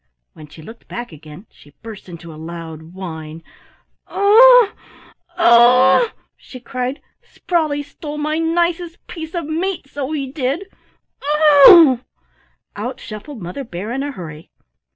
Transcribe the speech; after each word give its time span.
When 0.33 0.47
she 0.47 0.63
looked 0.63 0.87
back 0.87 1.11
again 1.11 1.45
she 1.51 1.75
burst 1.83 2.09
into 2.09 2.33
a 2.33 2.35
loud 2.35 2.95
whine. 2.95 3.43
"Ou 4.11 4.15
u 4.15 4.23
u! 4.23 4.73
ou 5.39 5.43
u 5.43 5.45
u 5.45 6.01
u!" 6.01 6.09
she 6.35 6.59
cried, 6.59 7.03
"Sprawley 7.21 7.83
stole 7.83 8.17
my 8.17 8.39
nicest 8.39 9.05
piece 9.05 9.35
of 9.35 9.45
meat, 9.45 9.87
so 9.87 10.11
he 10.11 10.25
did. 10.31 10.73
Ou 11.23 11.67
u 11.67 11.81
u!" 11.91 11.99
Out 12.75 12.99
shuffled 12.99 13.43
Mother 13.43 13.63
Bear 13.63 13.91
in 13.91 14.01
a 14.01 14.11
hurry. 14.11 14.49